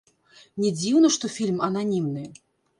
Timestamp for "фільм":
1.37-1.63